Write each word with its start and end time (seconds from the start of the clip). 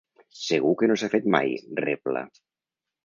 Segur 0.43 0.71
que 0.79 0.89
no 0.91 0.95
s'ha 1.01 1.09
fet 1.17 1.29
mai 1.35 1.53
—rebla. 1.83 2.25